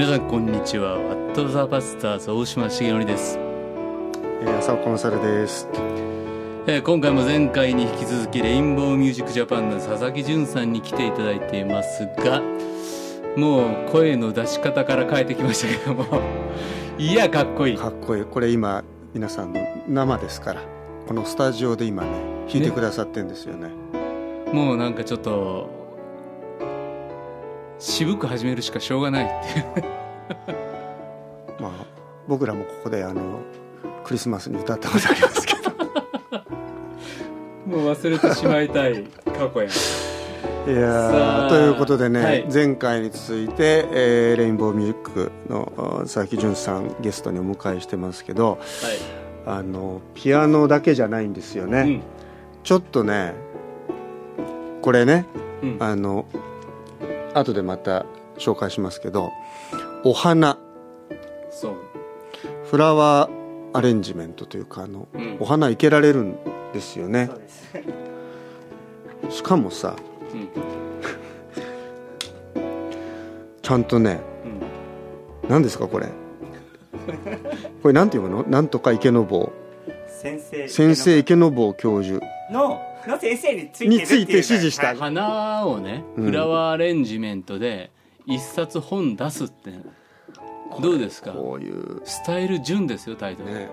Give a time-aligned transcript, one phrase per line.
[0.00, 5.68] 皆さんこんにちはワットザバスターズ大島重則です、えー、浅尾コンサルです。
[6.66, 12.40] えー今回も前回に引き続きレインボーミュージックジャパンの佐々木淳さんに来ていただいていますが
[13.36, 16.22] もう声の出し方から変えてきましたけども
[16.96, 18.24] いやかっこいいかっこいい。
[18.24, 20.62] これ今皆さんの生ですから、
[21.08, 22.08] このスタジオで今ね
[22.50, 23.68] 弾いてくださってんですよね。
[24.50, 25.79] もうなんかちょっと
[27.80, 29.64] 渋く始めるしかしょうがないっていう。
[31.60, 31.72] まあ
[32.28, 33.40] 僕らもここであの
[34.04, 35.70] クリスマスに歌ったことありますけど。
[37.66, 39.68] もう忘れてしまいたい過去や。
[39.68, 39.70] ん
[40.70, 42.46] いやということでね、はい。
[42.52, 48.60] 前回に続いて、えーレインボーミュージックのあ佐々木淳さんゲストにお迎えしてますけど、
[49.46, 51.78] あのピアノだけじゃないんですよね。
[51.78, 52.02] はい、
[52.62, 53.32] ちょっとね
[54.82, 55.24] これね
[55.62, 56.26] うんうん、あの
[57.34, 58.04] 後でまた
[58.38, 59.30] 紹介しますけど
[60.04, 60.58] お花。
[61.50, 61.74] そう、
[62.64, 65.36] フラワーアレンジメントというかあのうん。
[65.40, 66.36] お花生けられるん
[66.72, 67.30] ですよね。
[69.30, 69.94] しかもさ
[70.32, 70.48] うん。
[73.62, 74.20] ちゃんとね
[75.42, 75.48] うん。
[75.50, 76.06] 何ですかこれ？
[77.82, 78.42] これなんていうの？
[78.44, 79.52] なんとか池坊。
[80.68, 82.20] 先生池坊教授。
[82.50, 84.88] のの先生についてるについて指示した。
[84.88, 84.96] はい。
[84.96, 86.24] 花をねうん。
[86.26, 87.90] フラワーアレンジメントで
[88.26, 89.72] 一冊本出すって
[90.80, 91.32] どうですか？
[91.32, 92.02] こういう。
[92.04, 93.68] スタイル順ですよタイトル、ね。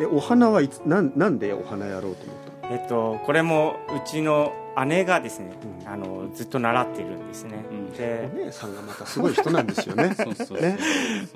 [0.00, 4.52] えお花はいつなんなんでお花やろうと思ったえっとこれもうちの
[4.86, 5.88] 姉がですね、うん。
[5.88, 7.90] あのずっと習ってるんですね、うん。
[7.92, 10.14] でお姉さんがまたすごい人なんですよね。
[10.18, 10.78] そうそうそうね。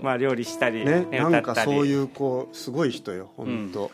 [0.00, 1.06] まあ料理したり、ね。
[1.10, 1.72] ねなんか歌ったり。
[1.76, 3.90] そういうこうすごい人よ本当、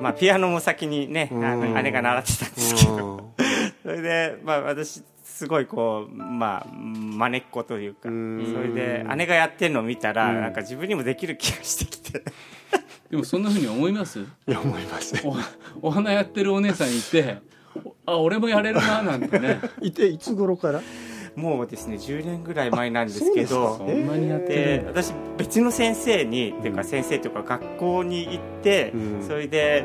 [0.00, 1.74] まあ、ピアノも先にね、あうん。
[1.74, 3.22] の姉が習ってたんですけど、うん。
[3.82, 8.08] それで、まあ、私すごいこうまあまねっこというか。
[8.08, 8.52] うん。
[8.54, 10.40] それで姉がやってるのを見たら、うん。
[10.40, 12.22] なんか自分にもできる気がしてきて。
[13.10, 14.20] でもそんなふうに思います？
[14.20, 15.22] いや思いますね。
[15.82, 17.38] おお花やってるお姉さんいて
[18.06, 19.60] あ俺もやれるななんてね。
[19.82, 20.80] いていつ頃から？
[21.36, 29.26] もうですね10年ぐらい前なんですけどそんなにやって私別の先生に、っていうか先生というか学校に行って、うん。
[29.26, 29.84] それで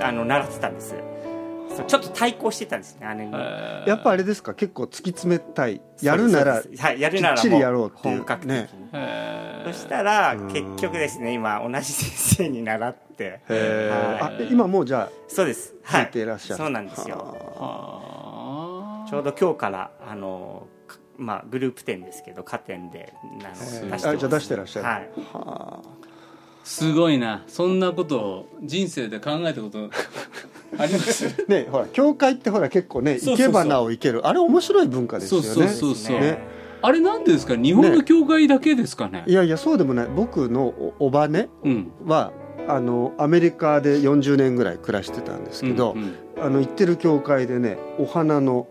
[0.00, 0.94] あの習ってたんです。
[1.86, 3.88] ちょっと対抗してたんですね姉に、えー。
[3.88, 4.54] やっぱあれですか？
[4.54, 5.80] 結構突き詰めたい。
[6.02, 8.16] やるならはい、やるならきっちりやろうっていう。
[8.16, 8.68] 本格的に、ね。
[8.92, 9.72] えー。
[9.72, 10.48] そしたらうん。
[10.48, 13.24] 結局ですね今同じ先生に習って。
[13.24, 15.74] へえはあえ今もうじゃそうです。
[15.84, 16.02] はい。
[16.04, 17.16] いていらっしゃる、そうなんですよ。
[17.16, 19.08] はあ。
[19.08, 20.79] ちょうど今日からあのか
[21.20, 23.12] まあグループ展ですけど加点で
[23.92, 24.86] あじゃあ出してらっしゃる。
[24.86, 25.10] はい。
[25.32, 25.82] は
[26.64, 27.44] すごいな。
[27.46, 29.90] そんなことを人生で考えたこと
[30.78, 31.26] あります？
[31.48, 33.46] あねほら教会ってほら結構ねそうそうそう。
[33.48, 34.26] 生け花を生ける。
[34.26, 35.46] あれ面白い文化ですよね。
[35.46, 36.38] そうそうそうね。
[36.82, 37.56] あれなんでですか？
[37.56, 39.24] 日本の教会だけですかね？
[39.26, 40.08] いやいやそうでもない。
[40.14, 41.90] 僕のおおばねうん。
[42.06, 42.32] は
[42.68, 46.14] あのアメリカで40年ぐらい暮らしてたんですけど、うんうん。
[46.44, 48.66] あの行ってる教会でねお花の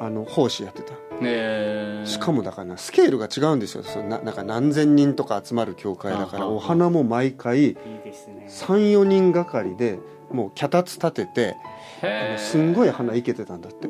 [0.00, 0.92] あの奉仕やってた
[1.22, 2.02] え。
[2.04, 3.82] ーしかもだからなスケールが違うんですよ。
[3.82, 8.46] そのななんか何千人とか集まる教会だからお花も毎回いいですね。
[8.48, 9.98] 34人がかりで
[10.30, 11.56] もう脚立立てて
[12.02, 13.88] あのすんごい花いけてたんだって。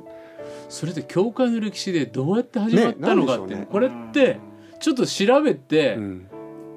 [0.69, 3.69] それで教会の歴史でどうやって始まったのかって、ねね。
[3.71, 4.39] これって
[4.81, 6.27] ちょっと調べて、うん。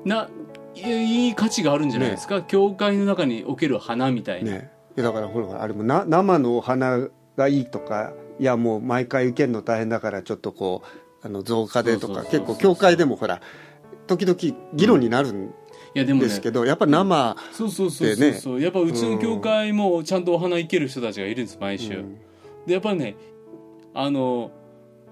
[0.06, 0.30] な
[0.76, 13.42] いいい価値があるんじゃないですか、教会の中における花みたいな、ねいやだからほらあれもな生のお花がいいとかいやもう毎回受けるの大変だからちょっとこうあの増加でとか結構教会でもほら
[14.06, 14.38] 時々
[14.74, 15.54] 議論になるん
[15.96, 22.20] いやでもねですけど、やっぱ生、そうそうそうそうそう、やっぱうちの教会もちゃんとお花いける人たちがいるんです毎週、うん。
[22.68, 23.16] でやっぱりね
[23.96, 24.52] あの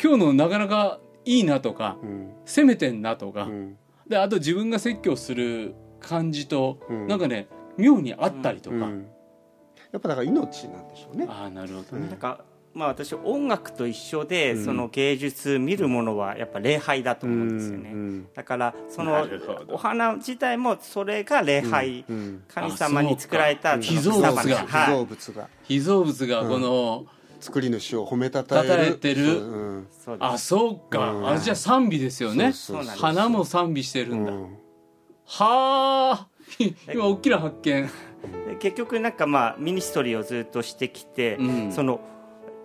[0.02, 2.32] 今日のなかなかいいなとかうん。
[2.46, 3.78] 攻めてんなとか、うん。
[4.08, 7.08] であと自分が説教する感じと、うん。
[7.08, 7.48] なんかね
[7.78, 9.08] 妙にあったりとか、うん。
[9.92, 11.26] やっぱだから命なんでしょうね。
[11.28, 14.66] ああなるほどね、なんかまあ私音楽と一緒で、うん。
[14.66, 19.28] その芸術見るものはやっぱ礼拝だと思うんですよね、うんだからそなの
[19.70, 24.34] お花自体もそれが礼拝、うん神様に作られたあそうか。
[24.34, 24.68] その被造物が。
[24.68, 24.92] はい。
[24.92, 25.50] 造物が。
[25.64, 27.06] 被造物がこの、
[27.40, 29.86] 作り主を褒めたたえてる。
[30.20, 31.30] あそうか、うん。
[31.30, 32.54] あじゃあ賛美ですよね。
[32.98, 34.44] 花も賛美してるんだ、うん。
[35.26, 36.28] はあ。
[36.94, 37.90] 今大きな発見、
[38.48, 41.72] で結局なんかまあミニストリーをずっとしてきて、うん。
[41.72, 42.00] その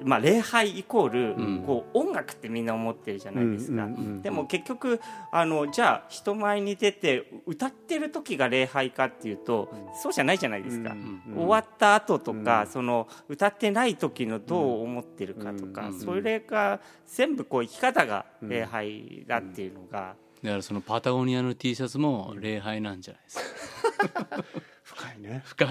[0.02, 1.62] まあ、礼拝イコール、うん。
[1.67, 5.00] こう音楽ってみんな思ってるじゃないですか、うんうんうんでも結局
[5.32, 16.00] あのじゃあ人前に出て歌ってる時が礼拝かっていうと、そうじゃないじゃないですか、うん終わった後とか、うんその歌ってない時のどう思ってるかとか、うん。
[16.00, 24.44] それが全部こう生き方が礼拝だっていうのが、だからそのパタゴニアの T シャツも礼拝なんじゃないですか。
[24.82, 25.43] 深いね。
[25.44, 25.69] 深い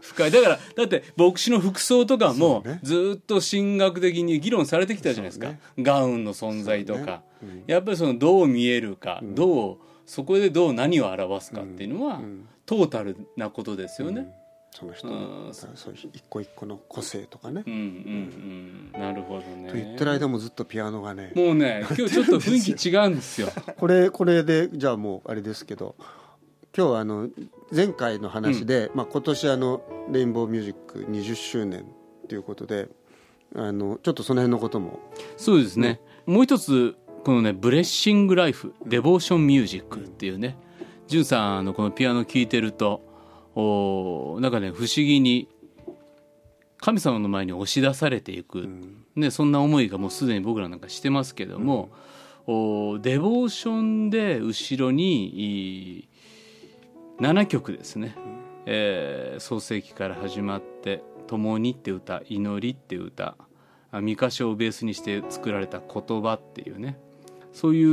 [0.00, 0.30] 深い。
[0.30, 5.60] だからだって牧師の服装とかもずっと神学的に議論されてきたじゃないですか、ね。
[5.78, 7.64] ガウンの存在とか、そうね。
[7.66, 9.76] やっぱりそのどう見えるか、どう
[10.06, 12.46] そこでどう何を表すかっていうのは、ん。
[12.66, 14.28] トータルなことですよね、
[14.70, 19.00] その人のそう一個一個の個性とかね、うん、うんうん。
[19.00, 19.68] なるほどね。
[19.68, 21.32] と言ってる間もずっとピアノがね。
[21.34, 23.48] もうね今日ちょっと雰囲気 違うんですよ。
[23.76, 25.96] これこれでじゃあもうあれですけど
[26.76, 27.28] 今日はあの
[27.74, 31.84] 前回の話で、まあ、今年あのレインボーミュージック20周年
[32.28, 32.88] ということで
[33.56, 35.00] あのちょっとその辺のことも。
[35.36, 36.94] そうですね、もう一つ
[37.24, 40.56] このね「ブレッシング・ライフ」「デボーション・ミュージック」っていうね
[41.08, 43.02] じゅんさんのこのピアノ聴いてると
[43.56, 45.48] おーなんかね不思議に
[46.78, 48.68] 神様の前に押し出されていく、
[49.16, 51.90] ね、そんな思いがもうすでに僕らなんかしてますけども、
[52.46, 56.08] おデボーションで後ろにい
[57.20, 58.16] 7曲ですね、
[58.64, 63.36] えー創世記から始まって「共に」って歌「祈り」って歌
[63.92, 66.98] 三箇所をベースにして作られた言葉っていうね。
[67.52, 67.84] そうい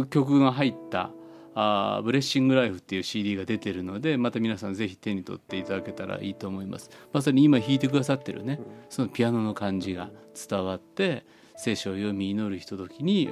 [0.00, 1.10] う曲が入った
[1.54, 6.90] あブレッシングライフっていう CD が出てるのでまた皆さんぜひ手に取っていただけたらいいと思います。
[7.12, 10.10] まさに今弾いてくださってるねそのピアノの感じが
[10.48, 11.24] 伝わって
[11.56, 13.30] 聖書を読み祈るひとときに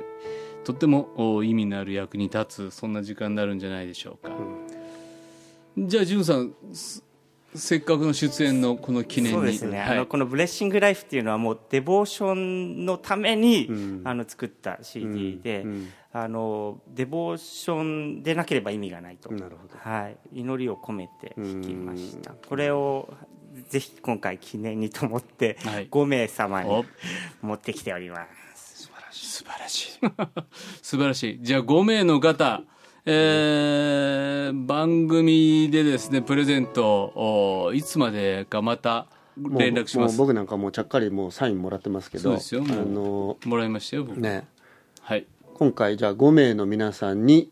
[0.65, 4.31] とっても意味のある役に立つそんな時間になるんじゃないでしょうか、
[5.77, 7.05] じゃあ潤さんす
[7.55, 9.39] せっかくの出演のこの記念に。
[9.39, 9.89] そうですね、はい。
[9.91, 14.03] あのこの「ブレッシング・ライフ」っていうのはもうデボーションのために、ん。
[14.05, 15.89] あの作った CD で、うんうん。
[16.15, 19.77] あのデボーションでなければ意味がないと、なるほど。
[19.79, 22.33] はい、祈りを込めて弾きました。
[22.33, 23.13] これを
[23.69, 25.89] ぜひ今回記念にと思ってはい。
[25.89, 26.83] 5名様お。
[26.83, 26.87] に
[27.43, 28.89] 持ってきております。
[29.11, 30.01] 素晴らしい。
[30.83, 31.39] 素晴らしい。
[31.43, 32.63] じゃあ5名の方
[33.05, 39.07] えー番組でですねプレゼントをいつまでかまた
[39.37, 40.17] 連絡します。
[40.19, 44.47] もう僕なんかもうちゃっかりもうサインもらってますけどそうですよあのもらいましたよ僕、ね。
[45.01, 45.27] はい。
[45.55, 47.51] 今回じゃあ5名の皆さんに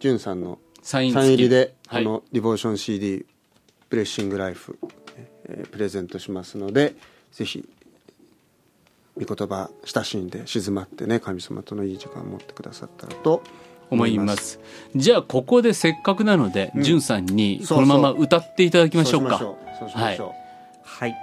[0.00, 2.04] じゅんさんのサイン入りでこはい。
[2.04, 3.26] の「ディボーション CD
[3.90, 4.78] ブレッシングライフ」
[5.44, 6.94] えープレゼントしますので
[7.30, 7.68] ぜひ
[9.20, 13.42] 御言葉親しんで静まってね神様とのいい時間を持ってくださったらと
[13.92, 14.58] 思います。
[14.96, 19.38] じゃあここでせっかくなので、じゅんさんにこのまま歌っていただきましょうか。
[19.38, 19.78] そうしましょう。
[19.78, 20.32] そうしましょう、
[20.82, 21.16] はい、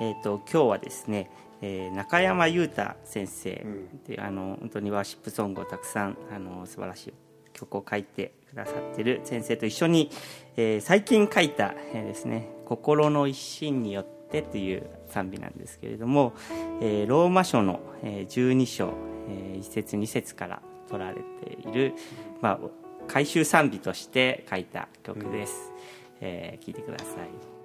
[0.00, 1.30] えー、と今日はですね、
[1.60, 3.64] えー中山裕太先生
[4.06, 7.14] で、あの本当にワーシップソングをたくさんあの素晴らしい
[7.52, 10.10] 曲を書いてくださってる先生と一緒に、
[10.56, 16.32] えー最近書いた、えーですね「心の一心によって」という賛美なんですけれども、
[16.80, 18.92] えーローマ書の、えー12章、
[19.28, 21.94] え1節2節から取られている、
[22.40, 22.58] まあ、
[23.06, 25.72] 回収賛美として書いた曲です、
[26.20, 27.57] えー聞いてください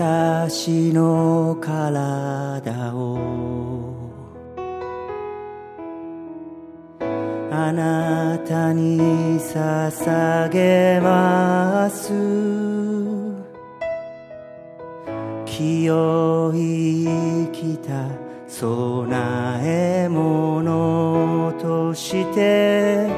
[0.00, 3.18] 私の体を。
[7.50, 12.12] あなたに捧げます。
[15.44, 18.06] 清い生きた
[18.60, 19.08] 供
[19.64, 23.08] え物として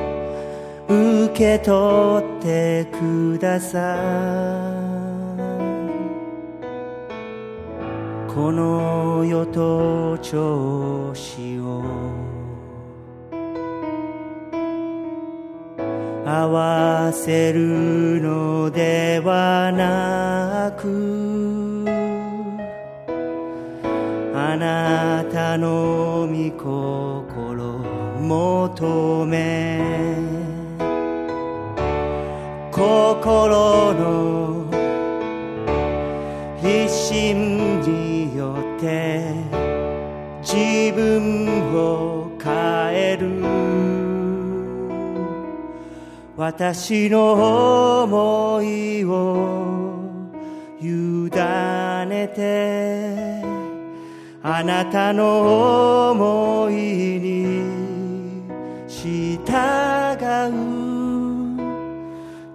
[0.89, 4.70] 受け取ってください。
[8.41, 11.85] この世と調子を。
[16.25, 21.85] 合わせるのではなく
[24.35, 27.79] あなたの御心
[28.21, 30.17] 求め
[32.73, 34.71] 心の
[36.63, 37.60] 一心
[38.81, 39.35] て
[40.41, 42.53] 自分を変
[42.95, 43.29] える。
[46.37, 50.01] 私の思いを
[50.81, 51.31] 委
[52.09, 53.43] ねて
[54.43, 56.75] あなたの思い
[57.21, 57.61] に
[58.89, 59.37] 従
[60.49, 60.81] う。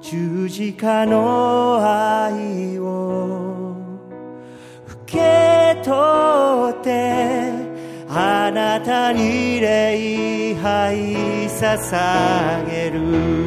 [0.01, 2.75] 十字架の愛を
[5.75, 7.51] け取って
[8.10, 10.96] あなたに礼拝
[11.48, 13.46] 捧げる。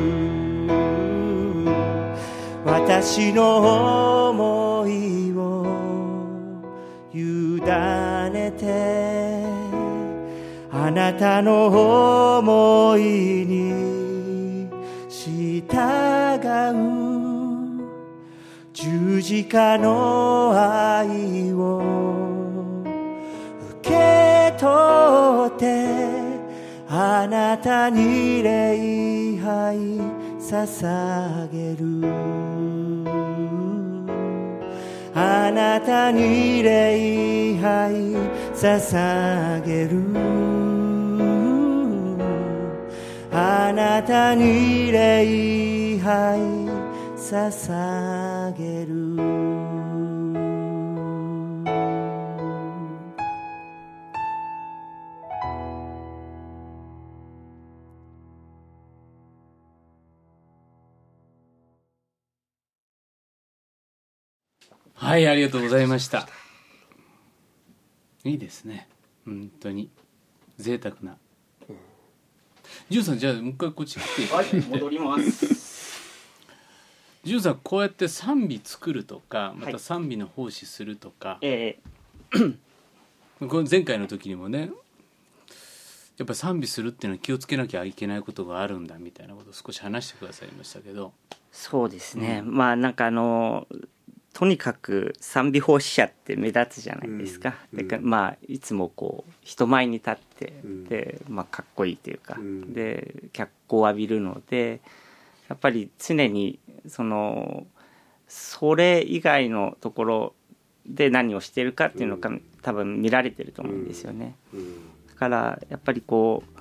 [2.64, 5.66] 私の思いを
[7.14, 7.60] 委
[8.30, 9.42] ねて
[10.70, 14.68] あなたの思いに
[15.08, 15.62] 従
[17.04, 17.07] う。
[18.88, 21.82] 十字架の愛を
[23.80, 25.84] 受け取って
[26.88, 29.76] あなたに礼拝
[30.40, 32.08] 捧げる。
[35.14, 37.92] あなたに礼拝
[38.54, 40.02] 捧げる。
[43.32, 46.77] あなたに礼拝
[47.30, 49.18] 捧げる。
[64.94, 66.26] はいありがとうございました。
[68.24, 68.88] いいですね。
[69.26, 69.90] 本当に。
[70.56, 71.18] 贅沢な。
[72.88, 74.34] ジュンさんじゃあもう一回こっち来て。
[74.34, 75.67] はい戻ります
[77.28, 79.72] ジュンさんこうやって賛美作るとかまはい。
[79.74, 81.78] た賛美の奉仕するとか、え
[83.38, 84.70] この前回の時にもね
[86.16, 91.12] やっぱ賛美するっていうのは気をつけなきゃいけないことがあるんだみたいなことを少し話してくださいましたけど。
[91.52, 93.66] そうですね、まあなんかあの
[94.32, 97.78] とにかく賛美奉仕者って目立つじゃないですか、うん。
[97.78, 100.84] でかまあいつもこう人前に立って、うん。
[100.84, 102.72] で、まあ、かっこいいというか、うん。
[102.72, 104.80] で脚光を浴びるので
[105.48, 106.58] やっぱり常に
[106.88, 107.66] その
[108.26, 110.34] それ以外のところ
[110.86, 112.30] で何をしてるかっていうのが、
[112.62, 114.34] 多分見られてると思うんですよね。
[114.52, 114.74] うん。
[115.08, 116.60] だからやっぱりこう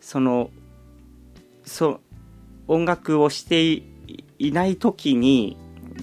[0.00, 0.50] その
[1.64, 2.00] そう
[2.68, 3.84] 音楽をしてい
[4.38, 5.56] いない時に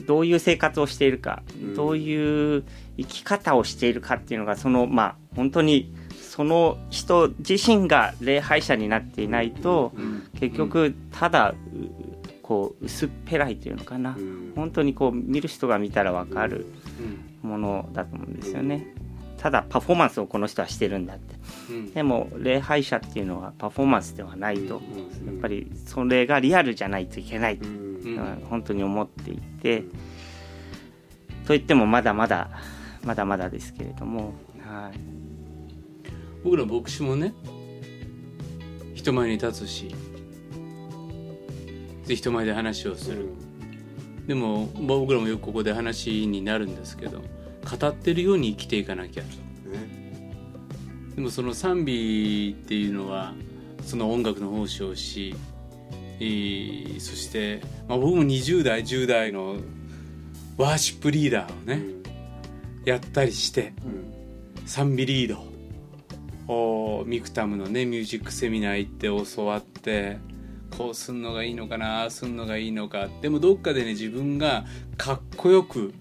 [0.07, 1.75] どういう生活をしているか、うん。
[1.75, 2.63] どういう
[2.97, 9.93] 生き方をしているかっていうのがそのまあ本当にその人自身が礼拝者になっていないと、
[10.39, 11.55] 結局ただう
[12.43, 14.53] こう薄っぺらいというのかな、うん。
[14.55, 16.67] 本当にこう見る人が見たら分かる
[17.43, 17.49] うん。
[17.49, 18.85] ものだと思うんですよね。
[19.37, 21.35] ただパフォーマンスをこの人はしてるんだって。
[21.71, 21.91] うん。
[21.93, 25.25] でも礼拝者っていうのはパフォーマンスではないと、うん。
[25.25, 27.75] やっぱりそれがリアルじゃないといけないと、うん。
[28.03, 28.43] うん。
[28.49, 29.83] 本当に思っていて、
[31.45, 32.49] といってもまだまだ
[33.03, 34.33] まだまだですけれども、
[34.65, 34.99] はい、
[36.43, 37.33] 僕ら牧師もね
[38.93, 39.93] 人前に立つし
[42.07, 43.29] で人前で話をする、
[44.27, 47.21] でも僕らもよくここで話になるんですけど
[47.79, 49.29] 語ってるように生きていかなきゃね。
[51.15, 53.33] でもその賛美っていうのは
[53.85, 55.35] その音楽の奉仕をし、
[56.19, 59.57] えーそして、まあ、僕も20代10代の
[60.57, 61.83] ワーシップリーダーをね、
[62.85, 64.13] やったりしてうん。
[64.65, 65.45] 賛美リード
[66.47, 70.19] おミクタムのねミュージックセミナー行って教わって
[70.77, 73.07] こうすんのがいいのかなああすんのがいいのか。
[73.21, 74.65] でもどっかでね自分が
[74.97, 75.93] かっこよくうん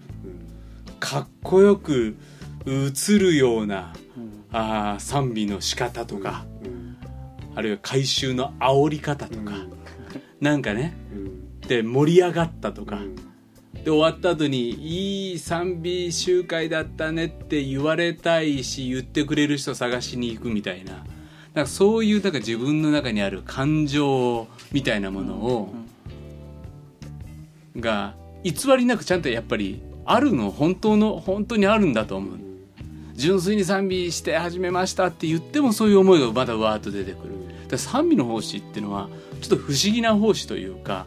[0.99, 2.15] かっこよく
[2.65, 4.45] 映るようなうん。
[4.51, 6.97] あー賛美の仕方とか、うん。
[7.55, 9.53] あるいは回収の煽り方とか、
[10.39, 11.59] なんかねうん。
[11.61, 13.15] で盛り上がったとか、うん。
[13.83, 21.03] で終わった後にいい賛美集会だったねって言われたいし言ってくれる人探しに行くみたいな
[21.53, 25.73] なんかそういうなんか自分の中にある感情みたいなものを、
[27.77, 32.39] が偽りなくちゃんとやっぱりあるの本当の本当にあるんだと思う。
[33.15, 37.33] 純粋に賛美して始めましたって言ってもそういう思いがまだわーっと出てくる。
[37.67, 39.09] だ賛美の奉仕っていうのは
[39.41, 41.05] ちょっと不思議な奉仕というか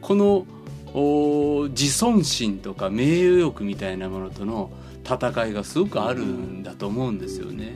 [0.00, 0.46] この
[0.92, 4.70] お自尊心とか名誉欲みたいなものとの
[5.04, 7.74] 戦いがすごくあるんだと思うんですよね。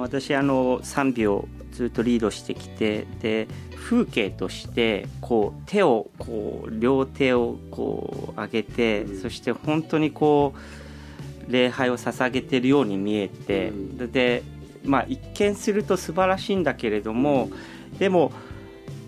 [0.00, 9.20] 私あの賛美をずっとリードしてきてで風景としてこう手をこう両手をこう上げて、うん。
[9.20, 10.54] そして本当にこ
[11.48, 13.98] う礼拝を捧げてるように見えて、うん。
[13.98, 14.42] でで
[14.84, 17.50] まあ一見すると素晴らしいんだけれども、
[17.98, 18.32] でも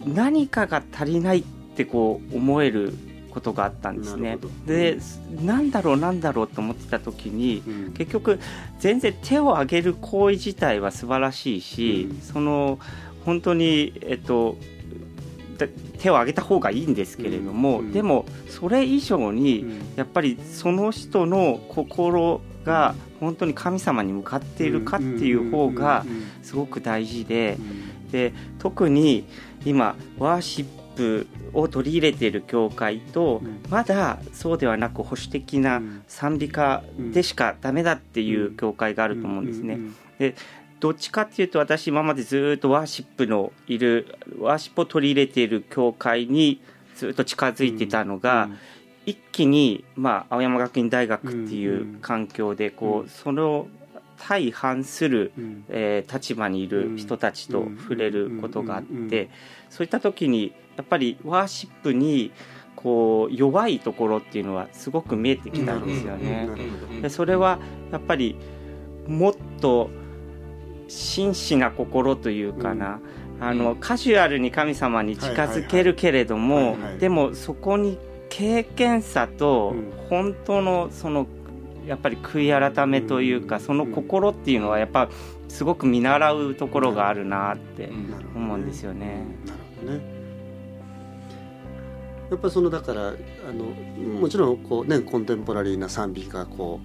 [0.05, 1.43] 何かが足りないっ
[1.76, 2.93] てこう思える
[3.35, 4.38] ことがあったんですね。
[4.64, 4.99] で
[5.43, 7.93] なんだろうなんだろうと思ってた時にうん。
[7.93, 8.38] 結局
[8.79, 12.21] 全然手を挙げる行為自体は素晴らしいし、うん。
[12.21, 12.79] その
[13.25, 14.57] 本当にえっと
[15.99, 17.93] 手を挙げた方がいいんですけれども、うん。
[17.93, 19.79] でもそれ以上にうん。
[19.97, 26.05] やっぱりその人の心が本当に神様に向かっているかっていう方が
[26.43, 27.59] すごく大事で
[28.11, 29.25] で特に
[29.64, 33.60] 今ワーシップを取り入れている教会とうん。
[33.70, 36.82] まだそうではなく保守的な賛美歌
[37.12, 39.78] でしかダメだっていう教会があると思うんですね。
[40.80, 46.60] どっちかっていうと私今までずっとワーシップのいるワーシップを取り入れている教会に
[46.94, 48.50] ずっと近づいてたのが、
[49.06, 53.66] 一気に、まあ、青山学院大学っていう環境でこう、うんその
[54.16, 55.64] 相反する、うん。
[55.68, 59.28] えー立場にいる人たちと触れることがあって、
[59.70, 62.33] そういった時にやっぱりワーシップに
[62.76, 66.49] こう弱いところっていうのはすごく見えてきたんですよね。
[67.00, 67.59] でそれは
[67.90, 68.37] やっぱり
[69.07, 69.90] もっと
[70.88, 73.00] 真摯な心というかな、
[73.40, 79.93] あのカジュアルに神様に近づけるけれどはいもでもそこに経験さとうん。
[80.11, 81.26] 本当のその
[81.87, 83.62] やっぱり悔い改めというかうん。
[83.62, 85.09] その心っていうのはやっぱ
[85.49, 87.90] すごく見習うところがあるなって
[88.35, 89.25] 思うんですよね。
[89.47, 90.13] なるほどね
[92.35, 93.12] やっぱりそのだからあ
[93.53, 93.64] の
[94.21, 96.81] もちろんこう、ね、コンテンポラリーな賛美がこ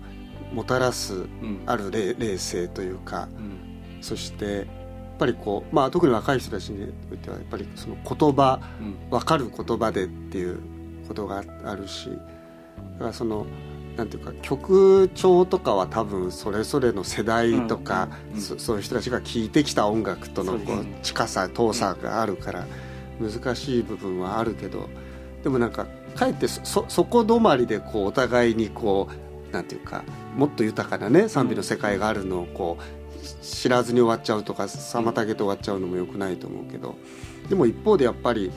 [0.51, 1.63] うもたらすうん。
[1.65, 3.97] ある霊霊性というかうん。
[4.01, 4.65] そしてやっ
[5.19, 9.09] ぱりこう、まあ、特に若い人たちにおいてはやっぱりその言葉うん。
[9.09, 10.59] 分かる言葉でっていう
[11.07, 13.45] ことがあるしだからその
[13.97, 18.35] なんていうか曲調とかは多分それぞれの世代とか、うん。
[18.35, 18.41] うん。
[18.41, 22.65] そそういう人たちが聴いてきた音楽とのこう近さ遠さがあるから
[23.19, 24.89] 難しい部分はあるけど
[25.43, 29.07] でもなんかかえってそそこ止まりでこうお互いにこ
[29.49, 30.03] うなんていうか
[30.35, 36.95] もっと豊かなね賛美の世界があるのをこう知らずに終わっちゃうとか妨げて終わっちゃうのもよくないと思うけど
[37.49, 38.51] でも一方でやっぱり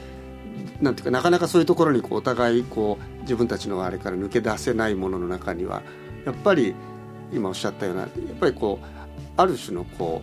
[0.81, 5.83] なんていうかなかなかそういうところにこうお互いこう自分たちのあれから抜け出せないものの中には
[6.27, 6.75] やっぱり
[7.33, 8.87] 今おっしゃったようなやっぱりこう
[9.37, 10.23] ある種のこ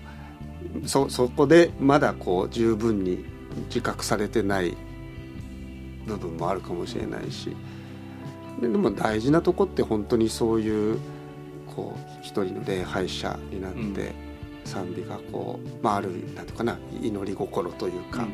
[0.84, 3.26] うそそこでまだこう十分に
[3.68, 4.78] 自覚されてない
[6.06, 7.56] 部分もあるかもしれないし
[8.62, 11.00] ででも大事なとこって本当にそういう
[11.68, 14.14] こう一人の礼拝者になって、
[14.66, 18.34] 賛美がこう、まあ、あるなんていうかな祈り心というか、うん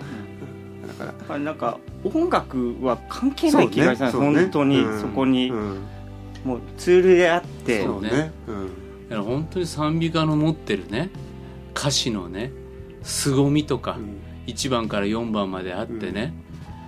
[0.87, 4.41] だからなんか音楽は関係ない気がします、そうね。
[4.41, 5.01] 本当にうん。
[5.01, 5.81] そこにうん。
[6.43, 8.31] もうツールであって、そうね。
[8.47, 9.09] うん。
[9.09, 11.09] だから本当に賛美歌の持ってるね
[11.75, 12.51] 歌詞のね
[13.01, 14.21] 凄みとか、うん。
[14.45, 16.33] 1番から4番まであってね、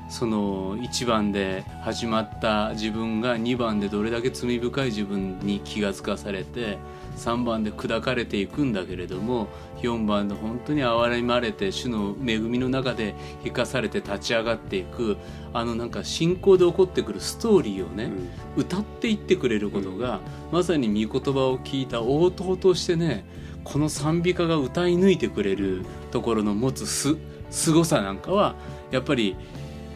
[0.10, 6.78] その1番で始まった自分が2番でどれだけ罪深い自分に気がつかされて
[7.18, 9.48] 3番で砕かれていくんだけれども
[9.82, 15.18] 4番で本当に憐れまれて主の恵みの中で生かされて立ち上がっていく
[15.54, 18.12] あのなんか信仰で起こってくるストーリーをね、
[18.56, 20.20] 歌っていってくれることが、
[20.52, 23.26] まさに御言葉を聞いた応答としてね
[23.64, 27.18] この賛美歌が歌い抜いてくれるところの持つす
[27.50, 28.56] 凄さなんかは
[28.92, 29.36] やっぱり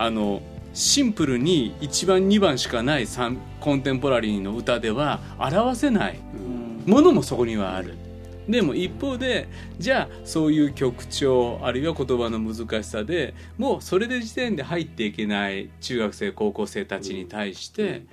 [0.02, 0.42] あの
[0.74, 3.06] シンプルに1番2番しかない
[3.60, 6.20] コンテンポラリーの歌では表せない
[6.88, 6.92] うん。
[6.92, 7.96] ものもそこにはある。
[8.50, 18.04] でも一方でじゃあそういう曲調あるいは言葉の難しさでもうそれで時点で入っていけない中学生高校生たちに対して、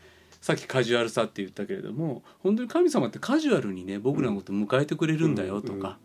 [0.42, 5.96] さっきカジュアルさって言ったけれども本当に神様ってカジュアルにね僕らのことを迎えてくれるんだよとか、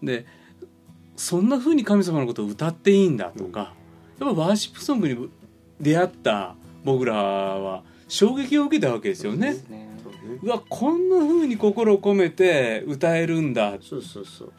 [0.00, 0.24] で
[1.16, 3.74] そんな風に神様のことを歌っていいんだとか、
[4.20, 5.30] やっぱワーシップソングに
[5.80, 9.56] 出会った僕らは衝撃を受けたわけですよね。
[9.68, 9.88] うね。
[10.42, 14.52] うわこんな風に心を込めて歌えるんだそうそうそう。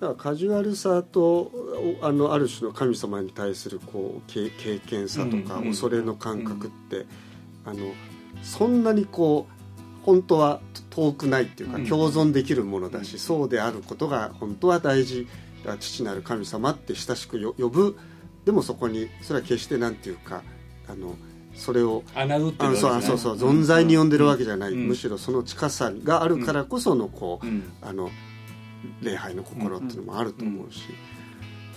[0.00, 7.06] だからカジュアルさとおあのある種の神様に対するこう経経験さとか、うんうん恐れの感覚って、
[7.64, 7.78] あの
[8.42, 10.60] そんなにこう本当は
[10.90, 11.86] 遠くないっていうか、うん。
[11.86, 15.26] 共存できるものだし、うんそうであることが本当は大事
[15.64, 17.98] だ父なる神様って親しくよ呼ぶ
[18.44, 20.42] でもそこにそれは決してなんていうか
[20.88, 21.16] あの
[21.54, 24.88] それを侮っそうそうそう存在に呼んでるわけじゃない、うん。
[24.88, 27.70] むしろその近さがあるからこそのこう、うん。
[27.82, 28.10] あの
[29.02, 30.84] 礼拝の心っていうのもあると思うし、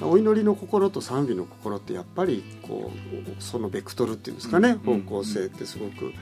[0.02, 2.92] お祈りの心と賛美の心ってやっぱりこ
[3.40, 5.02] うそのベクトルっていうんですかね、うん。
[5.04, 6.14] 方向性ってすごく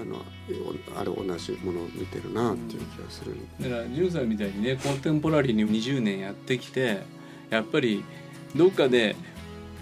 [0.00, 7.02] あのおあれ同じものを見てるなっていう気がする、だからジュンさんみたいにねコンテンポラリーに20年やってきて
[7.50, 8.04] やっぱり
[8.54, 9.16] どっかで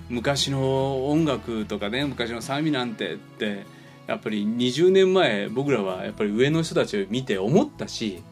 [0.08, 3.66] 昔の音楽とかね昔の賛美なんてって
[4.06, 8.22] やっぱり20年前僕らはやっぱり上の人たちを見て思ったし、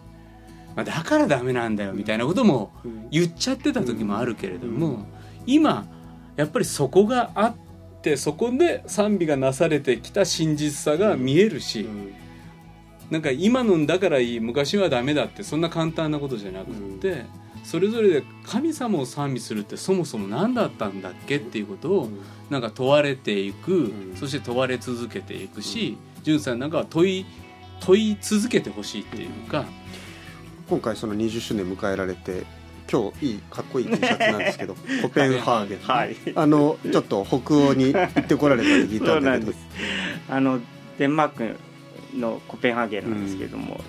[0.76, 3.08] まあ、だからダメなんだよみたいなこともうん。
[3.10, 5.04] 言っちゃってた時もあるけれども、うん。
[5.46, 5.86] 今
[6.36, 7.54] やっぱりそこがあっ
[8.02, 12.14] てそこで賛美がなされてきた真実さが見えるし、うん。
[13.10, 17.24] なんか今のだからいい昔はダメだってそんな簡単なことじゃなくって、
[17.64, 22.08] それぞれで神様を賛美するってそもそも何だったんだっけっていうことを
[22.50, 24.16] なんか問われていく、うん。
[24.16, 27.26] そして問われ続けていくし潤さんなんかは問い
[27.80, 29.64] 問い続けてほしいっていうか、
[30.70, 32.44] 今回その20周年迎えられて
[32.90, 36.16] 今日いいかっこいい T シャツなんですけど コペンハーゲン、はい。
[36.34, 39.52] あのちょっと北欧に行ってこられたって聞いたんだけど
[40.28, 40.60] あの
[40.98, 41.56] デンマーク
[42.16, 43.80] のコペンハーゲンなんですけども、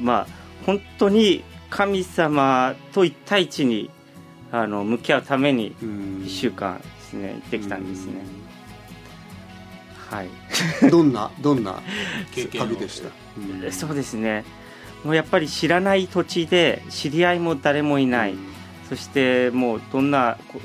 [0.00, 0.26] まあ
[0.64, 3.90] 本当に神様と一対一に
[4.52, 5.88] あの向き合うためにうん。
[6.24, 8.24] 1週間ですね行ってきたんですね、
[10.10, 10.28] はい。
[10.82, 11.80] う んどんなどんな
[12.32, 13.72] 経旅でした、うん。
[13.72, 14.44] そうですね。
[15.04, 18.34] もうやっぱり知らない土地で知り合いも誰もいない、
[18.88, 20.60] そしてもうどんなこ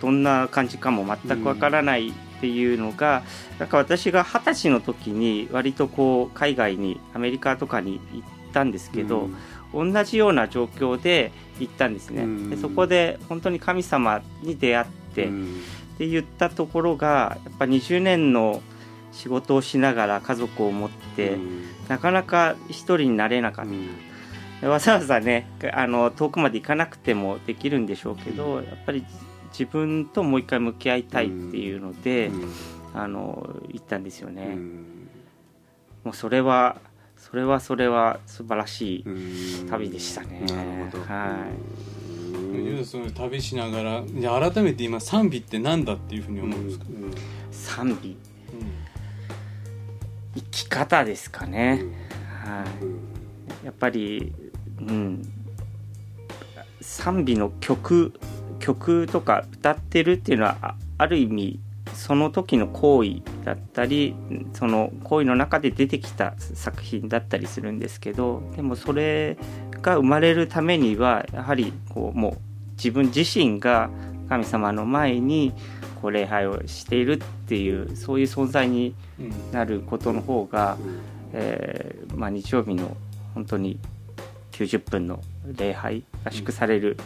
[0.00, 3.22] どんな感じかも全くわからないっていうのが、
[3.58, 9.28] なんか私が二十歳の時に割とこう海外にアメリカとかに行ったんですけど、
[9.72, 12.50] 同じような状況で行ったんですね、うん。
[12.50, 15.44] でそこで本当に神様に出会って、うん。
[15.94, 18.62] って言ったところがやっぱ20年の
[19.12, 21.64] 仕事をしながら家族を持って、うん。
[21.88, 23.72] なかなか一人になれなかった、
[24.60, 29.04] でわざわざねあの遠くまで行かなくてもできるんでしょうけど、やっぱり
[29.50, 32.52] 自分ともう一回向き合いたいっていうので、うん。
[32.94, 35.08] あの行ったんですよね、うん。
[36.04, 36.78] もうそれは
[37.30, 39.68] それはそれは素晴らしいうん。
[39.68, 41.04] 旅でしたね、なるほど。
[41.04, 41.52] はい。
[41.52, 46.84] うん潤さん旅しながらじゃあ改めて今賛美って何だっていうふうに思うんですか、
[47.50, 48.16] 賛美
[50.34, 51.84] 生き方ですかね、
[52.44, 52.64] は
[53.62, 53.66] い。
[53.66, 54.32] やっぱり、
[54.80, 55.22] うん、
[56.80, 58.12] 賛美の曲
[58.58, 61.60] 曲とか歌ってるっていうのはあある意味
[61.94, 64.14] その時の行為だったり
[64.52, 69.36] その行為の中で出てきた作品だったりするんですけどでもそれ
[69.80, 72.38] が生まれるためにはやはりこうもう
[72.72, 73.90] 自分自身が
[74.28, 75.52] 神様の前に
[76.00, 77.16] こう礼拝をしているっ
[77.48, 80.76] ていうそういう存在にうんなることの方が、
[81.32, 82.96] えーまあ、日曜日の
[83.34, 83.78] 本当に
[84.52, 85.22] 90分の
[85.56, 86.96] 礼拝が祝される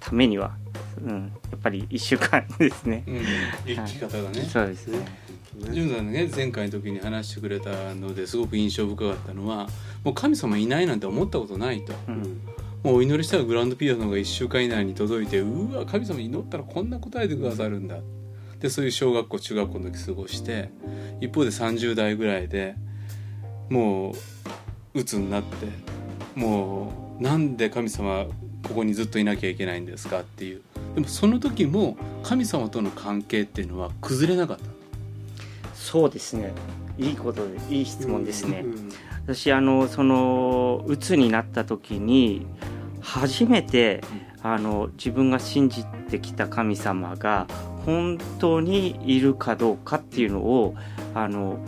[0.00, 0.56] ためには、
[1.04, 3.04] うん、やっぱり1週間ですね。
[3.06, 3.20] うん、
[3.66, 5.25] 生き方がね、そうですね。
[5.72, 9.68] 潤さんね前回の時に話してくれたのですごく印象深かったのは
[10.04, 11.92] もう神様いないなんて思ったことないと。
[12.08, 12.40] うん。
[12.82, 17.98] もうお祈りしたらグランドピアノが1週間以内に届いてうわ神様祈ったらこんな答えてくださるんだ。
[18.60, 20.70] でそういう小学校中学校の時過ごして
[21.20, 22.76] 一方で30代ぐらいで
[23.70, 25.66] もう鬱になって
[26.34, 28.26] もうなんで神様
[28.62, 30.62] ここにずっといなきゃいけないんですかっていう。
[30.94, 34.64] でもその時も神様との関係っていうのは崩れなかった
[35.86, 36.52] そうですね。
[36.98, 38.62] いいことでいい質問ですね。
[38.64, 38.92] うん
[39.26, 42.46] 私あのその鬱になった時に
[43.00, 44.00] 初めて
[44.40, 47.48] あの自分が信じてきた神様が
[47.84, 50.76] 本当にいるかどうかっていうのを
[51.12, 51.58] あの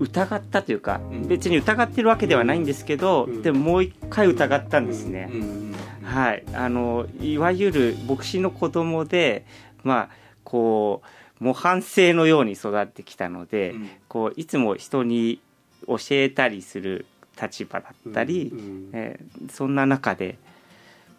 [0.00, 1.28] 疑ったというか、うん。
[1.28, 3.42] 別に疑ってるわけではないんですけど、うん。
[3.42, 5.30] でももう一回疑ったんですね。
[5.32, 5.74] うんうん。
[6.04, 9.46] はい、あのいわゆる牧師の子供で
[9.82, 10.08] まあ
[10.44, 11.06] こう
[11.40, 13.90] 模範生のように育ってきたので、うん。
[14.08, 15.40] こういつも人に
[15.86, 17.06] 教えたりする
[17.40, 20.36] 立場だったり、うんえーそんな中で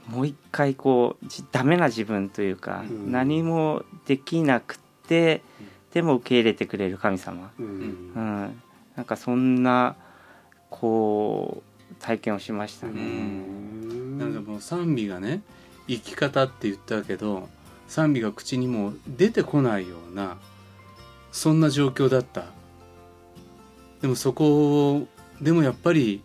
[0.07, 3.11] もう一回こうじダメな自分というか、うん。
[3.11, 4.77] 何もできなく
[5.07, 5.41] て
[5.93, 7.65] でも受け入れてくれる神様、うん。
[7.65, 8.61] うん、
[8.95, 9.95] なんかそんな
[10.69, 12.93] こう体験をしましたね。
[14.17, 15.41] なんかもう賛美がね
[15.87, 17.49] 生き方って言ったけど
[17.89, 20.37] 賛美が口にもう出てこないような
[21.33, 22.45] そんな状況だった。
[24.01, 25.07] でもそこを
[25.41, 26.21] でもやっぱり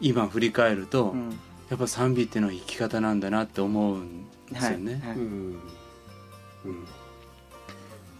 [0.00, 1.38] 今振り返ると、うん。
[1.70, 5.16] やっぱ賛美っていうのは生き方なんだなって思うんですよね、はいはい。
[5.16, 5.58] うん。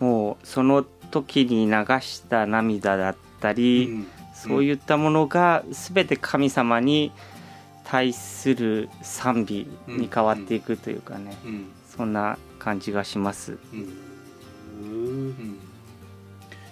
[0.00, 0.06] うん。
[0.06, 4.06] もうその時に流した涙だったり、うん。
[4.34, 7.12] そういったものが全て神様に
[7.84, 11.66] 対する賛美に変わっていくというかね、うん。
[11.96, 13.58] そんな感じがします。
[13.72, 15.58] うん。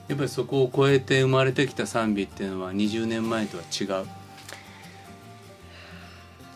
[0.08, 4.06] やっぱりそこを超えて生まれてきた賛美っていうのは20年前とは違う？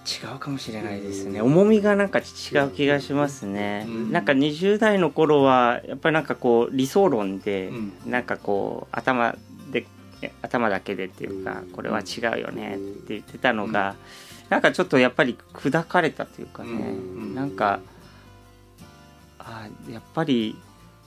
[0.07, 1.41] 違うかもしれないですね。
[1.41, 2.23] 重みがなんか違
[2.59, 4.13] う気がしますね、うん。
[4.13, 7.93] なんか20代の頃はやっぱりなんかこう理想論で、うん。
[8.07, 9.35] なんかこう頭
[9.71, 9.85] で
[10.43, 11.71] 頭だけでっていうかうん。
[11.71, 13.97] これは違うよねって言ってたのが、
[14.49, 17.35] なんかちょっとやっぱり砕かれたというかね、うん。
[17.35, 17.81] なんか
[19.47, 20.57] あやっぱり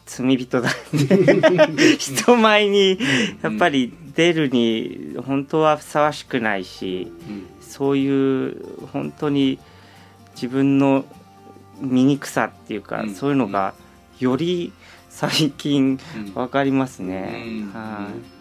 [0.05, 2.97] 罪人だって人前に
[3.43, 7.45] やっぱり出るに本当はふさわしくないしうん。
[7.61, 9.59] そういう本当に
[10.33, 11.05] 自分の
[11.81, 13.13] 醜さっていうか、うん。
[13.13, 13.73] そういうのが
[14.19, 14.73] より
[15.09, 16.33] 最近うん。
[16.33, 17.71] わかりますね、うん。
[17.71, 18.39] はい。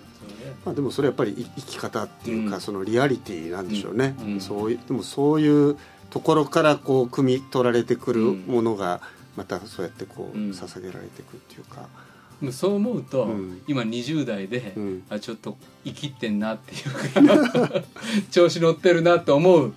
[0.65, 2.61] まあ、でもそれやっぱりい生き方っていうか、うん。
[2.63, 4.33] そのリアリティなんでしょうね、うん。
[4.35, 4.41] うん。
[4.41, 5.77] そういうでもそういう
[6.11, 8.45] ところからこう汲み取られてくるうん。
[8.47, 9.03] ものが
[9.39, 10.51] またそうやってこううん。
[10.51, 11.87] 捧げられていくっていうか、
[12.41, 13.63] でもそう思うと、うん。
[13.69, 15.03] 今20代で、うん。
[15.09, 17.83] あちょっと生きってんなっていうか
[18.33, 19.73] 調子乗ってるなって思う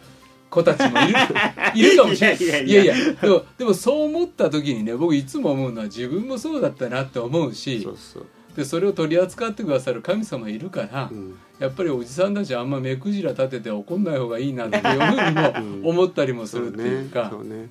[0.49, 1.13] 子たちもいる。
[1.75, 2.43] いるかもしれない。
[2.43, 2.95] いやいいや。
[3.13, 8.25] でもでもそう思った時にね僕いつも思うのは自分もそうだったなって思うしそうそう、
[8.57, 11.35] でそれを取り扱ってくださる神様いるから、うん。
[11.59, 17.29] やっぱりおじさんたちはあんま目くじら立てて怒んない方がいいなっていうふうにも思ったりもするっていうか。
[17.31, 17.49] そうね。
[17.49, 17.69] そうね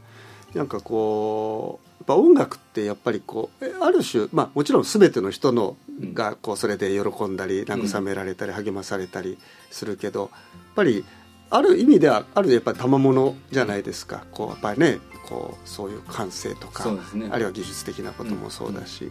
[0.55, 6.15] なんかこうやっぱ音楽ってやっぱりこうえある種、まあ、もちろん全ての人のうん。
[6.15, 9.37] がこうそれで喜んだり慰められたり励まされたり
[9.71, 10.31] するけど、やっ
[10.75, 11.05] ぱり
[11.51, 14.25] ある意味ではあるやっぱり賜物じゃないですか。
[14.33, 17.29] こうやっぱりねこうそういう感性とか、ね。
[17.31, 19.11] あるいは技術的なこともそうだし、や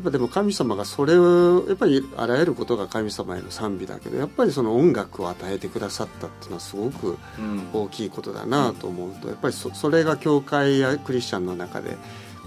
[0.00, 7.68] っぱでも神様がそれをやっぱりあらゆることが神様への賛美だけどやっぱりその音楽を与えてくださったっていうのはすごくうん。
[7.72, 11.96] 大きいことだなと思うとやっぱりそそれが教会やクリスチャンの中で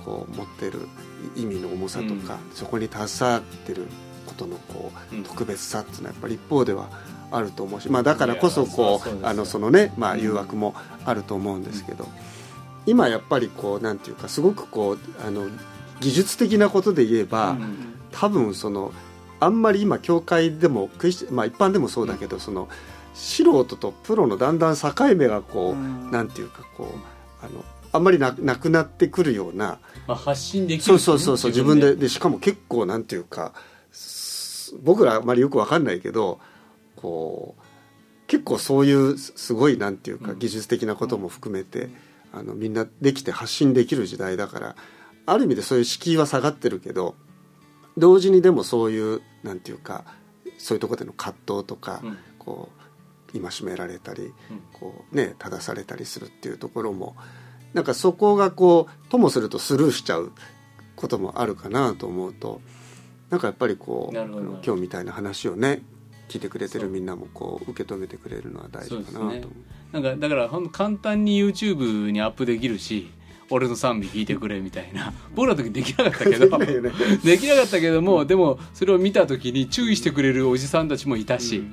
[0.04, 0.88] こう持ってる
[1.36, 3.88] 意味の重さとか、そこに携わってる
[4.26, 5.24] ことのこう、うん。
[5.24, 6.90] 特別さっていうのはやっぱり一方では
[7.32, 12.08] あると思うし、まあ、だからこそこそうあのそのね、まあ、うん誘惑もあると思うんですけど、
[12.86, 15.48] 今やっぱりこうなんていうかすごくこうあの
[16.04, 17.94] 技術的なことで言えば、うん。
[18.12, 18.92] 多分その
[19.40, 20.90] あんまり今教会でも
[21.32, 22.68] まあ、一般でもそうだけど、その
[23.14, 26.12] 素人とプロのだんだん境目がこう、うん。
[26.12, 27.64] なんていうかこうあの
[27.94, 31.96] あんまりななくなってくるようなまあ、発信できるそうそうそうそう自分で。
[31.96, 32.10] で。
[32.10, 33.54] しかも結構なんていうか
[33.92, 36.40] す僕らあんまりよくわかんないけど
[36.98, 37.62] こう
[38.28, 40.40] 結構そういうすすごいなんていうかうん。
[40.40, 41.90] 技術的なことも含めて、
[42.34, 44.76] あのみんなできて発信できる時代だから
[45.26, 47.16] ある意味でそういう敷居は下がってるけど
[47.98, 50.06] 同時にでもそういうなんていうか
[50.58, 52.18] そういうところでの葛藤とか、うん。
[52.46, 52.70] こ
[53.34, 54.32] う戒められたり、
[54.74, 57.16] こうね正されたりするっていうところも
[57.74, 60.32] なんかそこがこうともするとスルーしちゃう
[60.96, 62.62] こともあるかなと思うと
[63.30, 65.82] なんかやっぱりこう今日みたいな話をね
[66.30, 69.44] 聞いてくれてるみんなもこう受け止めてくれるのは大事かなとね。
[69.92, 73.12] なんかだからほんと簡単に YouTube にアップできるし
[73.54, 75.14] 俺の賛美聞いてくれみたいな。
[75.36, 76.58] 僕らの時できなかったけど。
[76.58, 76.92] できないよね
[77.24, 81.64] できなかったけどもでもそれを見た時に注意してくれるおじさんたちもいたし、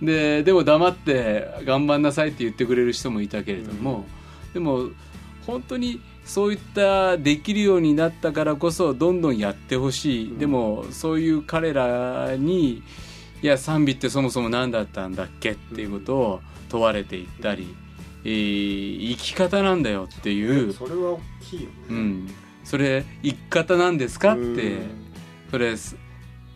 [0.00, 4.06] ででも黙って頑張んなさいって言ってくれる人もいたけれども、
[4.54, 4.88] でも
[5.46, 12.82] 本当にそういったできるようになったからこそどんどんやってほしい、でもそういう彼らに
[13.42, 17.74] いや賛美ってそもそも何だったんだっけっていうことを問われていったり、
[18.24, 22.28] えー生き方なんだよっていう、それは大きいよね、うん、
[22.64, 24.80] それ生き方なんですかって、うん。
[25.50, 25.96] それす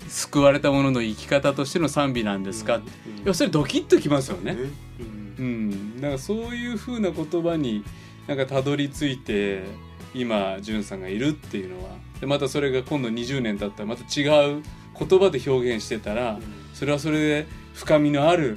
[0.08, 2.82] 救われた者の生き方としての賛美なんですか、うん。
[2.82, 2.86] い
[3.24, 4.56] やそれドキッときますよね。
[5.00, 5.34] うん。
[5.36, 7.84] うん、なんかそういう風な言葉に
[8.26, 9.64] なんかたどり着いて
[10.14, 11.90] 今んさんがいるっていうのは。
[12.20, 14.24] でまたそれが今度20年経ったらまた違
[14.58, 14.62] う
[14.96, 16.38] 言葉で表現してたら
[16.72, 18.56] それはそれで深みのある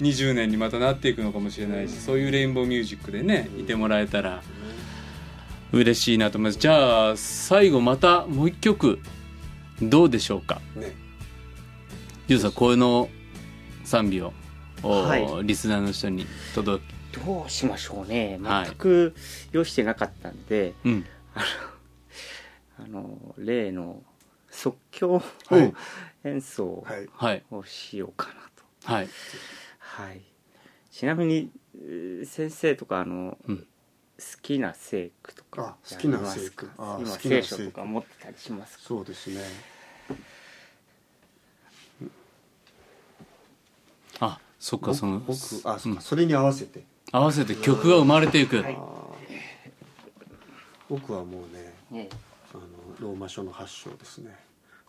[0.00, 4.42] 20年にまたなっていくのかもしれないしそういうレインボーミュージックでねいてもらえたら
[5.72, 6.58] 嬉しいなと思います。
[6.58, 9.00] じゃあ最後またもう一曲
[9.82, 10.60] どうでしょうか？
[10.76, 10.92] ね。
[12.28, 13.08] ゆうさんこの
[13.84, 14.32] 賛美を、
[14.82, 15.26] おはい。
[15.44, 17.20] リスナーの人に届け。
[17.20, 18.38] どうしましょうね。
[18.42, 18.66] はい。
[18.66, 19.14] 全く
[19.52, 21.04] 用意してなかったんで、うん。
[22.78, 24.02] あの例の
[24.50, 25.74] 即興はい。
[26.24, 27.08] 演奏はい。
[27.12, 28.92] はいをしようかなと。
[28.92, 29.08] はいはい
[30.90, 33.58] ちなみにえー先生とかあの、うん。
[33.58, 33.64] 好
[34.42, 36.70] きな聖句とかあ好きな聖句。
[36.76, 38.84] 今好きな聖書とか持ってたりしますか？
[38.84, 39.40] そうですね。
[44.20, 45.96] あそっかその僕あそううん。
[45.96, 46.84] かそれに合わせて。
[47.10, 48.78] 合わせて曲が生まれていく、はい。
[50.88, 52.08] 僕はもうねね
[52.52, 52.62] あの
[53.00, 54.36] ローマ書の発祥ですね、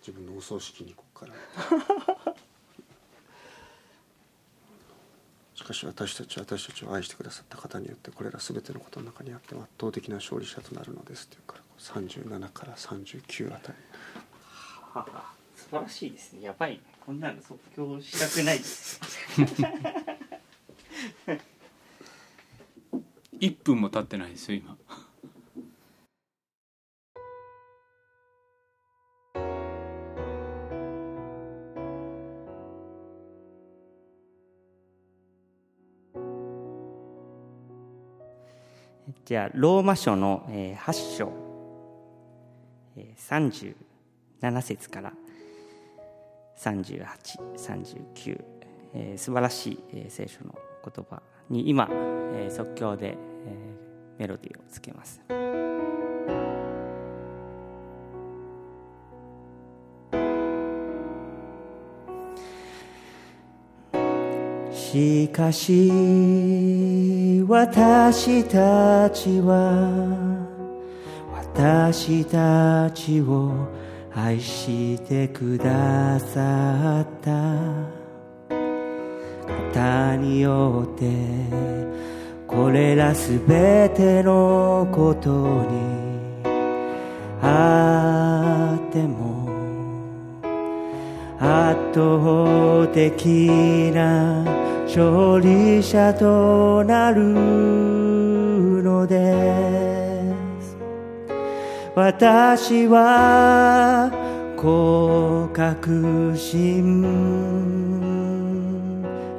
[0.00, 1.34] 自分のお葬式にここから
[5.54, 13.78] しかし私たちは私たちを愛してくださった方によってこれら全てのことの中にあって圧倒的な勝利者となるのですというから37から39あたり。
[14.94, 15.06] はは
[15.56, 16.42] 素晴らしいですね。
[16.42, 16.72] やばい。
[16.72, 19.00] ねこんなの即興したくないです
[23.38, 24.76] 1 分も経ってないですよ今
[39.24, 41.32] じゃあローマ書の、8章、
[43.16, 43.74] 37
[44.62, 45.12] 節から
[46.58, 48.44] 3839、
[48.94, 51.88] えー、素晴らしい、聖書の言葉に今、
[52.50, 53.16] 即興で、
[54.18, 55.20] メロディーをつけます。
[64.92, 65.90] しかし
[67.48, 70.36] 私たちは
[71.34, 73.52] 私たちを
[74.14, 77.96] 愛してくださった。
[79.76, 81.12] 方によって
[82.46, 85.30] これらすべてのこと
[85.64, 86.06] に
[87.42, 89.46] あっても
[91.38, 94.44] 圧倒的な
[94.86, 97.22] 勝利者となる
[98.82, 100.76] のです。
[101.94, 104.10] 私は
[104.56, 107.02] こう確信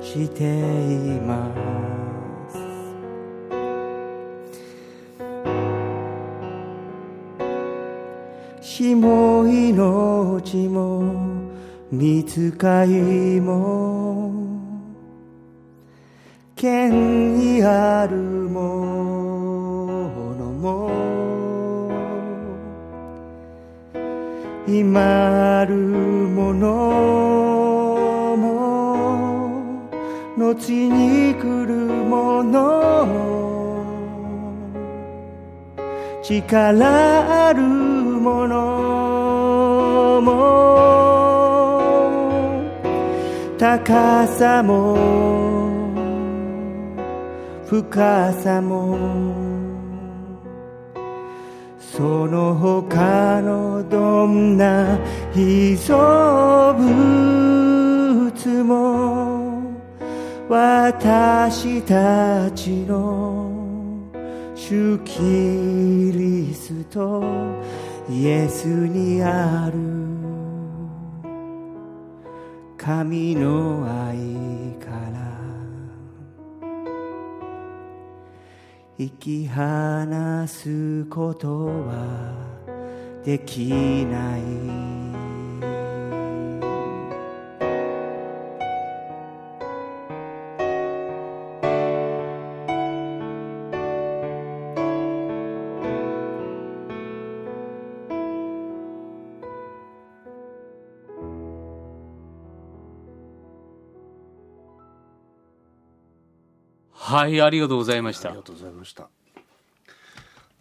[0.01, 1.57] しています。
[8.61, 11.03] 死も命も
[11.89, 14.56] 見つかいも
[16.57, 18.57] 権威あるも
[20.39, 20.89] のも
[24.67, 26.65] 今あるもの
[28.37, 29.91] も
[30.35, 33.85] 後に来るものも
[36.23, 38.55] 力あるもの
[40.23, 40.31] も
[43.59, 45.56] 高さも
[47.69, 49.57] 深さも。
[51.97, 54.99] その他のどんな
[55.33, 59.63] 被造物も
[60.47, 63.51] 私たちの
[64.53, 67.23] 主キリスト
[68.09, 69.79] イエスにある
[72.77, 74.17] 神の愛
[78.99, 82.33] 引き離すことは
[83.23, 83.69] でき
[84.05, 84.96] ない。
[107.17, 108.29] はいありがとうございました。
[108.29, 109.09] ありがとうございました。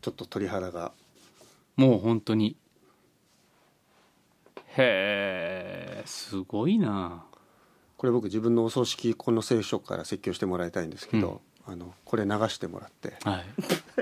[0.01, 0.93] ちょっと鳥肌が。
[1.77, 2.57] もう本当に。
[4.79, 7.27] へえすごいな。
[7.99, 13.19] これ僕自分のお葬式この聖書から説教してもらいたいんですけど、あのこれ流してもらって。
[13.23, 13.45] はい。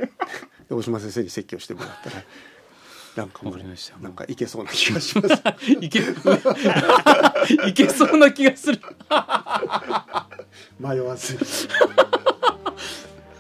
[0.73, 2.23] 大島先生に説教してもらったら
[3.17, 3.99] なんかもうわかりました。
[3.99, 5.43] なんかいけそうな気がします。
[5.81, 5.99] いけ
[7.67, 8.81] いけそうな気がする。
[10.79, 11.37] 迷わず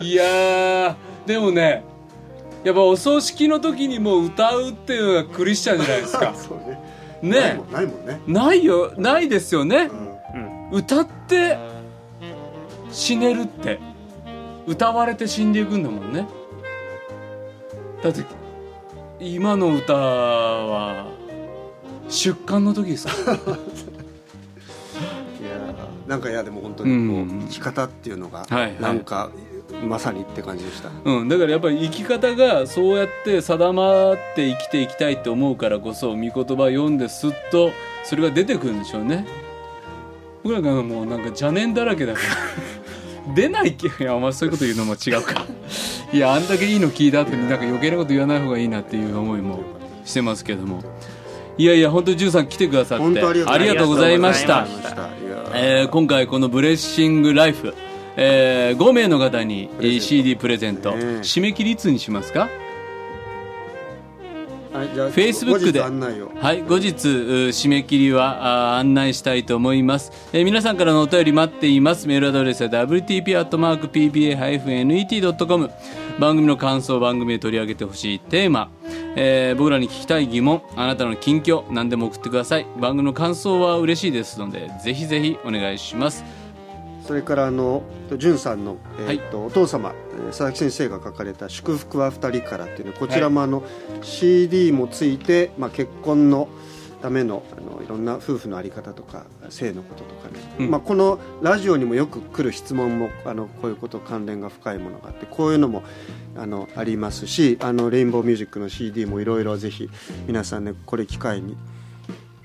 [0.00, 0.94] いやー
[1.26, 1.85] でもね
[2.64, 6.33] やっぱお葬式の時にもう歌うっていうのがクリスチャンじゃないですか。
[6.37, 6.80] そうね。
[7.22, 7.64] ないね。
[7.70, 8.92] ないもんね、ないよ。
[8.96, 9.90] ないですよね。
[10.35, 10.78] うん。
[10.78, 11.59] 歌って
[12.90, 13.78] 死ねるって。
[14.66, 16.26] 歌われて死んでいくんだもんね。
[18.02, 18.24] だって
[19.20, 21.07] 今の歌は
[22.09, 23.12] 出棺の時ですか。
[23.23, 26.08] いやー。
[26.08, 27.40] なんかいやでも本当にこう、うん。
[27.46, 28.77] 生き方っていうのが、はいはい。
[28.81, 29.31] なんか
[29.83, 30.90] まさにって感じでした。
[31.04, 37.72] うん、だからやっぱり生き方がそうやって定まって生きていきたいって思うからこそ御言葉を読んですっと
[38.04, 39.27] それが出てくるんでしょうね。
[40.42, 43.35] 僕らがもうなんか邪念だらけだから。
[43.35, 45.46] 出ないけいやお前そういうこと言うのも違うか。
[46.12, 49.60] いやあんだけいいの聞いた後になんか余計なこと言わない方がいいなっていう思いも
[50.04, 50.83] してますけども。
[51.56, 54.62] いやいや本当にジュンさん来てくださってありがとうございました。
[54.62, 55.08] ました。
[55.54, 57.75] えー今回この「ブレッシングライフ」
[58.17, 60.92] えー5名の方にえー CD プレゼント。
[60.92, 62.48] ね締め切りいつにしますか？
[64.73, 65.79] はいじゃあ Facebook で。
[65.79, 66.33] 後日案内を。
[66.35, 66.92] はい後日う
[67.50, 72.08] 締め切りはあ案内したいと思います、えー皆さんからのお便り待っています。
[72.08, 75.71] メールアドレスは wtp.pba-net.com
[76.19, 78.71] 番組の感想番組で取り上げてほしいテーマ、
[79.17, 82.67] えー僕らに聞きたい疑問あなたの近況何でも送ってください。
[82.81, 86.25] 番組の感想は嬉しいですのでぜひぜひお願いします
[87.07, 87.83] それからあの
[88.19, 88.79] 潤さんの、
[89.09, 93.63] えーとお父様、えー佐々木先生が書かれた「祝福は二人から」っていうねこちらもあの、
[94.02, 96.48] CD もついて、まあ、結婚の
[97.02, 100.71] ためのあのいろんな夫婦のあり方とか性のこととかね、うん。
[100.71, 105.83] まあ、このラジオにもよく来る質問もあのこういうこと関連が深いものがあってこういうのも
[106.35, 109.90] あのありますしあのレインボーミュージックの CD もいろいろぜひ
[110.27, 111.59] 皆さんねこれ機会に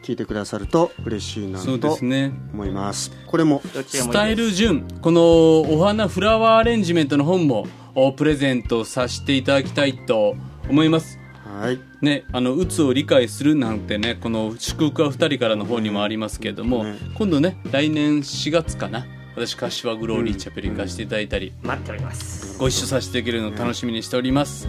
[0.10, 3.12] 聞いてくださると嬉しいなそうでとすね思います。
[3.28, 5.22] これもスタイル順この
[5.62, 10.36] お花フラワーアレンジメントの本もおプレゼントさせていただきたいと
[10.68, 11.20] 思います。
[11.46, 11.80] はい。
[12.02, 16.98] ね、あの、うつを理解するなんてね、この祝福は二人からの方にもありますけれども、ね。
[17.16, 19.06] 今度ね、来年4月かな、
[19.36, 22.58] 私、柏グローリーチャペル行かせていただいたり、待っております。
[22.58, 24.68] ご一緒させていただけるのを楽しみにしております。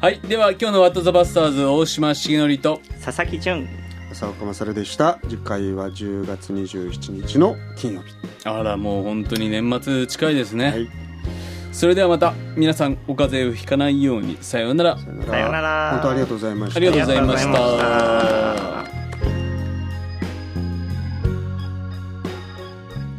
[0.00, 3.87] はい、では今日のワットザバスターズ大島重則と、佐々木純
[4.18, 8.12] 浅岡勝でした次回は10月27日の金曜日
[8.44, 10.70] あら、もう本当に年末近いですね。
[10.70, 10.88] はい
[11.70, 14.98] それではまた、皆さんお風邪をひかないように、さようなら。
[14.98, 18.84] さよなさよなら本当ありがとうございましたありがとうございましたま。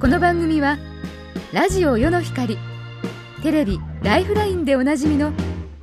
[0.02, 0.78] この番組は
[1.54, 2.58] ラジオ世の光
[3.42, 5.32] テレビ「ライフライン」でおなじみの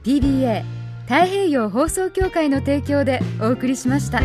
[0.05, 0.62] PBA
[1.05, 4.21] 太平洋放送協会の提供でお送りしました。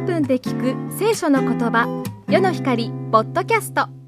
[0.00, 1.86] 3分で聞く聖書の言葉
[2.26, 3.99] 世の光ポッドキャスト。